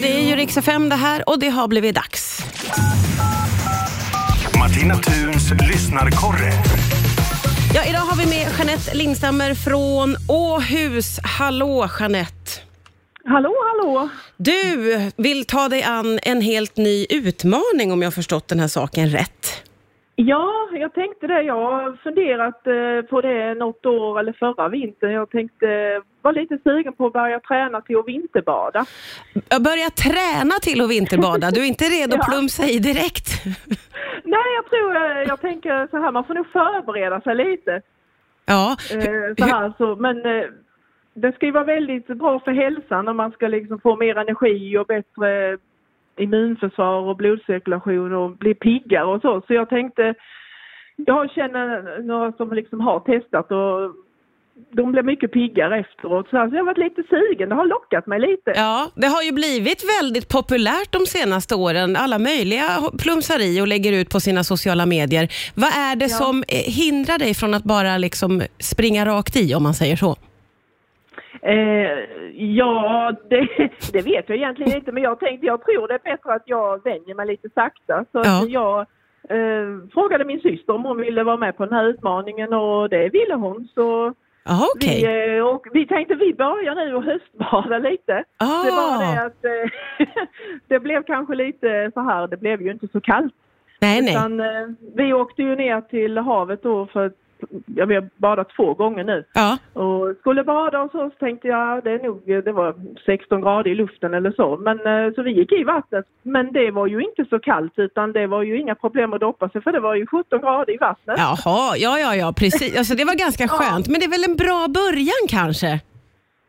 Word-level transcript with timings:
Ja, 0.00 0.06
det 0.06 0.12
är 0.12 0.28
ju 0.28 0.36
Rix 0.36 0.56
FM 0.56 0.88
det 0.88 0.96
här 0.96 1.28
och 1.28 1.38
det 1.38 1.48
har 1.48 1.68
blivit 1.68 1.94
dags. 1.94 2.42
Martina 4.58 4.94
Thuns 4.94 5.50
lyssnarkorre. 5.68 6.52
Ja, 7.74 7.84
idag 7.84 7.98
har 8.00 8.16
vi 8.16 8.26
med 8.26 8.52
Jeanette 8.58 8.94
Lindstammer 8.94 9.54
från 9.54 10.16
Åhus. 10.28 11.18
Hallå 11.22 11.88
Jeanette! 12.00 12.60
Hallå, 13.24 13.54
hallå! 13.66 14.08
Du 14.36 15.10
vill 15.16 15.44
ta 15.44 15.68
dig 15.68 15.82
an 15.82 16.18
en 16.22 16.40
helt 16.40 16.76
ny 16.76 17.06
utmaning 17.10 17.92
om 17.92 18.02
jag 18.02 18.06
har 18.06 18.12
förstått 18.12 18.48
den 18.48 18.60
här 18.60 18.68
saken 18.68 19.10
rätt. 19.10 19.39
Ja, 20.26 20.68
jag 20.72 20.94
tänkte 20.94 21.26
det. 21.26 21.42
Jag 21.42 21.54
har 21.54 21.96
funderat 22.02 22.66
eh, 22.66 23.10
på 23.10 23.20
det 23.20 23.54
något 23.54 23.86
år 23.86 24.20
eller 24.20 24.32
förra 24.32 24.68
vintern. 24.68 25.10
Jag 25.12 25.30
tänkte, 25.30 25.66
var 26.22 26.32
lite 26.32 26.58
sugen 26.64 26.92
på 26.92 27.06
att 27.06 27.12
börja 27.12 27.40
träna 27.40 27.80
till 27.80 27.96
att 27.96 28.08
vinterbada. 28.08 28.86
Jag 29.48 29.62
börjar 29.62 29.90
träna 29.90 30.54
till 30.62 30.80
att 30.80 30.90
vinterbada. 30.90 31.50
Du 31.50 31.60
är 31.60 31.64
inte 31.68 31.84
redo 31.84 32.14
att 32.16 32.22
Ja. 32.26 32.32
plumsa 32.32 32.64
i 32.64 32.78
direkt? 32.78 33.28
Nej, 34.24 34.48
jag 34.58 34.66
tror, 34.70 34.96
eh, 34.96 35.22
jag 35.28 35.40
tänker 35.40 35.88
så 35.90 35.96
här, 35.96 36.12
man 36.12 36.24
får 36.24 36.34
nog 36.34 36.46
förbereda 36.46 37.20
sig 37.20 37.34
lite. 37.34 37.82
Ja. 38.46 38.76
Eh, 38.94 39.34
så 39.38 39.44
här, 39.44 39.72
så, 39.78 39.96
men 39.96 40.16
eh, 40.26 40.44
det 41.14 41.32
ska 41.32 41.46
ju 41.46 41.52
vara 41.52 41.64
väldigt 41.64 42.06
bra 42.06 42.40
för 42.40 42.52
hälsan 42.52 43.08
om 43.08 43.16
man 43.16 43.30
ska 43.32 43.48
liksom 43.48 43.80
få 43.80 43.96
mer 43.96 44.18
energi 44.18 44.78
och 44.78 44.86
bättre 44.86 45.58
immunförsvar 46.18 47.00
och 47.00 47.16
blodcirkulation 47.16 48.14
och 48.14 48.30
bli 48.36 48.54
piggare 48.54 49.04
och 49.04 49.20
så. 49.20 49.42
Så 49.46 49.54
jag 49.54 49.68
tänkte, 49.68 50.14
jag 50.96 51.30
känner 51.30 52.02
några 52.02 52.32
som 52.32 52.52
liksom 52.52 52.80
har 52.80 53.00
testat 53.00 53.50
och 53.52 53.94
de 54.72 54.92
blev 54.92 55.04
mycket 55.04 55.32
piggare 55.32 55.80
efteråt. 55.80 56.28
Så 56.30 56.38
alltså, 56.38 56.56
jag 56.56 56.64
har 56.64 56.66
varit 56.66 56.78
lite 56.78 57.02
sugen, 57.08 57.48
det 57.48 57.54
har 57.54 57.66
lockat 57.66 58.06
mig 58.06 58.20
lite. 58.20 58.52
Ja, 58.54 58.90
det 58.94 59.06
har 59.06 59.22
ju 59.22 59.32
blivit 59.32 59.84
väldigt 60.00 60.28
populärt 60.28 60.92
de 60.92 61.06
senaste 61.06 61.54
åren. 61.54 61.96
Alla 61.96 62.18
möjliga 62.18 62.68
plumsar 62.98 63.40
i 63.40 63.60
och 63.60 63.68
lägger 63.68 63.92
ut 63.92 64.10
på 64.10 64.20
sina 64.20 64.44
sociala 64.44 64.86
medier. 64.86 65.28
Vad 65.54 65.70
är 65.70 65.96
det 65.96 66.08
som 66.08 66.44
eh, 66.48 66.72
hindrar 66.72 67.18
dig 67.18 67.34
från 67.34 67.54
att 67.54 67.64
bara 67.64 67.98
liksom 67.98 68.42
springa 68.58 69.06
rakt 69.06 69.36
i, 69.36 69.54
om 69.54 69.62
man 69.62 69.74
säger 69.74 69.96
så? 69.96 70.16
Eh, 71.42 71.98
ja, 72.34 73.12
det, 73.30 73.48
det 73.92 74.02
vet 74.02 74.28
jag 74.28 74.36
egentligen 74.38 74.76
inte 74.76 74.92
men 74.92 75.02
jag 75.02 75.20
tänkte, 75.20 75.46
jag 75.46 75.64
tror 75.64 75.88
det 75.88 75.94
är 75.94 75.98
bättre 76.16 76.34
att 76.34 76.42
jag 76.46 76.84
vänjer 76.84 77.14
mig 77.14 77.26
lite 77.26 77.48
sakta. 77.54 78.04
Så 78.12 78.22
Ja. 78.24 78.44
jag 78.48 78.78
eh, 79.28 79.88
frågade 79.92 80.24
min 80.24 80.40
syster 80.40 80.72
om 80.74 80.84
hon 80.84 80.96
ville 80.96 81.22
vara 81.24 81.36
med 81.36 81.56
på 81.56 81.64
den 81.64 81.74
här 81.74 81.84
utmaningen 81.84 82.52
och 82.52 82.88
det 82.88 83.08
ville 83.08 83.34
hon. 83.34 83.68
Så 83.74 84.14
Jaha, 84.44 84.66
okej. 84.76 85.02
vi, 85.06 85.36
eh, 85.36 85.44
och 85.46 85.66
vi 85.72 85.86
tänkte 85.86 86.14
vi 86.14 86.34
börjar 86.34 86.74
nu 86.74 86.94
och 86.94 87.04
höstbada 87.04 87.78
lite. 87.78 88.24
Ah. 88.36 88.62
Det 88.64 88.70
var 88.70 89.14
det 89.14 89.22
att 89.26 89.44
eh, 89.44 90.16
det 90.68 90.80
blev 90.80 91.02
kanske 91.02 91.34
lite 91.34 91.90
så 91.94 92.00
här, 92.00 92.26
det 92.26 92.36
blev 92.36 92.62
ju 92.62 92.70
inte 92.70 92.88
så 92.88 93.00
kallt. 93.00 93.34
Nej, 93.80 94.02
nej. 94.02 94.14
Utan, 94.14 94.40
eh, 94.40 94.66
vi 94.96 95.12
åkte 95.12 95.42
ju 95.42 95.56
ner 95.56 95.80
till 95.80 96.18
havet 96.18 96.62
då 96.62 96.86
för 96.86 97.12
ja, 97.66 97.86
vi 97.86 97.94
har 97.94 98.08
badat 98.16 98.48
två 98.56 98.74
gånger 98.74 99.04
nu. 99.04 99.24
Ja. 99.32 99.58
Och 99.72 100.16
skulle 100.20 100.44
bada 100.44 100.80
och 100.80 100.90
så, 100.90 101.10
så 101.10 101.16
tänkte 101.18 101.48
jag 101.48 101.84
det 101.84 101.90
är 101.90 101.98
nog, 101.98 102.22
det 102.44 102.52
var 102.52 102.74
16 103.06 103.40
grader 103.40 103.70
i 103.70 103.74
luften 103.74 104.14
eller 104.14 104.32
så. 104.32 104.56
Men 104.56 104.78
eh, 104.78 105.14
så 105.14 105.22
vi 105.22 105.30
gick 105.30 105.52
i 105.52 105.64
vattnet. 105.64 106.06
Men 106.22 106.52
det 106.52 106.70
var 106.70 106.86
ju 106.86 107.00
inte 107.00 107.24
så 107.30 107.38
kallt 107.38 107.72
utan 107.76 108.12
det 108.12 108.26
var 108.26 108.42
ju 108.42 108.60
inga 108.60 108.74
problem 108.74 109.12
att 109.12 109.20
doppa 109.20 109.48
sig 109.48 109.62
för 109.62 109.72
det 109.72 109.80
var 109.80 109.94
ju 109.94 110.06
17 110.06 110.40
grader 110.40 110.74
i 110.74 110.76
vattnet. 110.76 111.18
Jaha, 111.18 111.76
ja, 111.76 111.98
ja, 111.98 112.14
ja, 112.14 112.32
precis. 112.36 112.78
Alltså, 112.78 112.94
det 112.94 113.04
var 113.04 113.14
ganska 113.14 113.48
skönt, 113.48 113.88
men 113.88 114.00
det 114.00 114.06
är 114.06 114.10
väl 114.10 114.30
en 114.30 114.36
bra 114.36 114.66
början 114.68 115.22
kanske? 115.28 115.80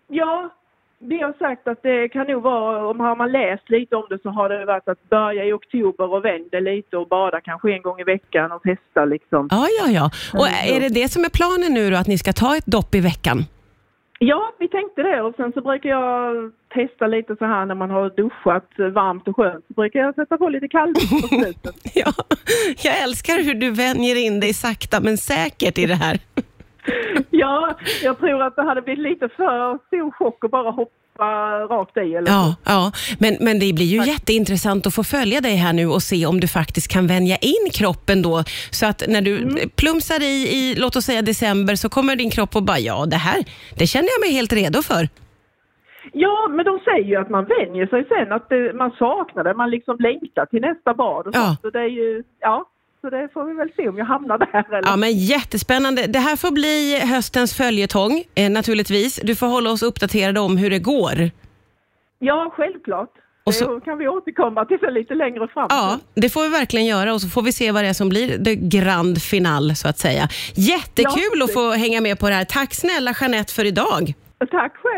Ja, 0.07 0.49
vi 1.01 1.21
har 1.21 1.33
sagt 1.39 1.67
att 1.67 1.83
det 1.83 2.09
kan 2.09 2.27
nog 2.27 2.43
vara, 2.43 2.87
om 2.87 2.99
har 2.99 3.15
man 3.15 3.31
läst 3.31 3.69
lite 3.69 3.95
om 3.95 4.05
det 4.09 4.21
så 4.21 4.29
har 4.29 4.49
det 4.49 4.65
varit 4.65 4.87
att 4.87 5.09
börja 5.09 5.45
i 5.45 5.53
oktober 5.53 6.13
och 6.13 6.25
vända 6.25 6.59
lite 6.59 6.97
och 6.97 7.07
bada 7.07 7.41
kanske 7.41 7.73
en 7.73 7.81
gång 7.81 7.99
i 7.99 8.03
veckan 8.03 8.51
och 8.51 8.63
testa 8.63 9.05
liksom. 9.05 9.47
Ja, 9.51 9.67
ja, 9.79 9.91
ja. 9.91 10.09
Och 10.39 10.47
är 10.47 10.79
det 10.79 10.89
det 10.89 11.09
som 11.11 11.23
är 11.23 11.29
planen 11.29 11.73
nu 11.73 11.89
då, 11.89 11.97
att 11.97 12.07
ni 12.07 12.17
ska 12.17 12.33
ta 12.33 12.55
ett 12.57 12.65
dopp 12.65 12.95
i 12.95 12.99
veckan? 12.99 13.37
Ja, 14.23 14.53
vi 14.59 14.67
tänkte 14.67 15.03
det 15.03 15.21
och 15.21 15.35
sen 15.35 15.51
så 15.53 15.61
brukar 15.61 15.89
jag 15.89 16.51
testa 16.73 17.07
lite 17.07 17.35
så 17.35 17.45
här 17.45 17.65
när 17.65 17.75
man 17.75 17.89
har 17.89 18.09
duschat 18.09 18.93
varmt 18.93 19.27
och 19.27 19.35
skönt 19.35 19.65
så 19.67 19.73
brukar 19.73 19.99
jag 19.99 20.15
sätta 20.15 20.37
på 20.37 20.49
lite 20.49 20.67
kalldusch 20.67 21.21
på 21.21 21.27
slutet. 21.27 21.75
Ja, 21.93 22.13
jag 22.83 23.03
älskar 23.03 23.43
hur 23.43 23.53
du 23.53 23.71
vänjer 23.71 24.15
in 24.15 24.39
dig 24.39 24.53
sakta 24.53 24.99
men 25.01 25.17
säkert 25.17 25.77
i 25.77 25.85
det 25.85 25.95
här. 25.95 26.19
Ja, 27.29 27.77
jag 28.03 28.19
tror 28.19 28.43
att 28.43 28.55
det 28.55 28.63
hade 28.63 28.81
blivit 28.81 29.03
lite 29.03 29.29
för 29.29 29.87
stor 29.87 30.11
chock 30.11 30.45
att 30.45 30.51
bara 30.51 30.71
hoppa 30.71 31.59
rakt 31.69 31.97
i 31.97 32.15
eller 32.15 32.31
Ja, 32.31 32.55
ja. 32.65 32.91
Men, 33.19 33.37
men 33.39 33.59
det 33.59 33.73
blir 33.73 33.85
ju 33.85 34.05
jätteintressant 34.05 34.87
att 34.87 34.95
få 34.95 35.03
följa 35.03 35.41
dig 35.41 35.55
här 35.55 35.73
nu 35.73 35.87
och 35.87 36.01
se 36.01 36.25
om 36.25 36.39
du 36.39 36.47
faktiskt 36.47 36.91
kan 36.91 37.07
vänja 37.07 37.37
in 37.37 37.69
kroppen 37.73 38.21
då. 38.21 38.43
Så 38.71 38.85
att 38.85 39.03
när 39.07 39.21
du 39.21 39.57
plumsar 39.75 40.23
i, 40.23 40.47
i, 40.57 40.75
låt 40.77 40.95
oss 40.95 41.05
säga 41.05 41.21
december, 41.21 41.75
så 41.75 41.89
kommer 41.89 42.15
din 42.15 42.29
kropp 42.29 42.55
och 42.55 42.63
bara, 42.63 42.79
ja 42.79 43.05
det 43.05 43.15
här, 43.17 43.43
det 43.79 43.87
känner 43.87 44.09
jag 44.15 44.21
mig 44.21 44.31
helt 44.37 44.53
redo 44.53 44.81
för. 44.81 45.07
Ja, 46.13 46.47
men 46.49 46.65
de 46.65 46.79
säger 46.79 47.07
ju 47.07 47.15
att 47.15 47.29
man 47.29 47.45
vänjer 47.45 47.87
sig 47.87 48.05
sen, 48.09 48.31
att 48.31 48.49
det, 48.49 48.73
man 48.73 48.91
saknar 48.91 49.43
det, 49.43 49.53
man 49.53 49.69
liksom 49.69 49.97
längtar 49.99 50.45
till 50.45 50.61
nästa 50.61 50.93
bad 50.93 51.27
och 51.27 51.35
Ja. 51.35 51.57
Så 51.61 51.69
det 51.69 51.79
är 51.79 51.89
ju, 51.89 52.23
ja, 52.39 52.65
så 53.01 53.09
det 53.09 53.29
får 53.33 53.45
vi 53.45 53.53
väl 53.53 53.69
se 53.77 53.89
om 53.89 53.97
jag 53.97 54.05
hamnar 54.05 54.37
där 54.37 54.65
eller. 54.77 54.89
Ja, 54.89 54.95
men 54.95 55.11
jättespännande. 55.17 56.07
Det 56.07 56.19
här 56.19 56.35
får 56.35 56.51
bli 56.51 56.99
höstens 56.99 57.53
följetong, 57.57 58.23
eh, 58.35 58.49
naturligtvis. 58.51 59.19
Du 59.23 59.35
får 59.35 59.47
hålla 59.47 59.71
oss 59.71 59.83
uppdaterade 59.83 60.39
om 60.39 60.57
hur 60.57 60.69
det 60.69 60.79
går. 60.79 61.31
Ja, 62.19 62.53
självklart. 62.57 63.09
Och 63.43 63.53
så- 63.53 63.75
Det 63.75 63.81
kan 63.81 63.97
vi 63.97 64.07
återkomma 64.07 64.65
till 64.65 64.77
sen 64.79 64.93
lite 64.93 65.13
längre 65.15 65.47
fram. 65.47 65.67
Ja, 65.69 65.99
det 66.15 66.29
får 66.29 66.41
vi 66.43 66.47
verkligen 66.49 66.85
göra 66.85 67.13
och 67.13 67.21
så 67.21 67.27
får 67.29 67.41
vi 67.41 67.51
se 67.51 67.71
vad 67.71 67.83
det 67.83 67.87
är 67.89 67.93
som 67.93 68.09
blir 68.09 68.37
det 68.37 68.55
grand 68.55 69.21
final 69.21 69.75
så 69.75 69.87
att 69.87 69.97
säga. 69.99 70.27
Jättekul 70.55 71.37
Ja, 71.39 71.43
att 71.45 71.53
få 71.53 71.71
hänga 71.71 72.01
med 72.01 72.19
på 72.19 72.29
det 72.29 72.35
här. 72.35 72.45
Tack 72.45 72.73
snälla 72.73 73.13
Jeanette 73.21 73.53
för 73.53 73.65
idag. 73.65 74.13
Tack 74.51 74.73
själv. 74.75 74.95